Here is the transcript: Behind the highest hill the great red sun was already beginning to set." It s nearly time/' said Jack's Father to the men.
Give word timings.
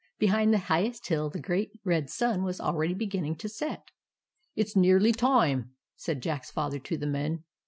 Behind 0.17 0.51
the 0.51 0.57
highest 0.65 1.05
hill 1.09 1.29
the 1.29 1.39
great 1.39 1.73
red 1.83 2.09
sun 2.09 2.41
was 2.41 2.59
already 2.59 2.95
beginning 2.95 3.35
to 3.35 3.47
set." 3.47 3.91
It 4.55 4.65
s 4.65 4.75
nearly 4.75 5.13
time/' 5.13 5.73
said 5.95 6.23
Jack's 6.23 6.49
Father 6.49 6.79
to 6.79 6.97
the 6.97 7.05
men. 7.05 7.43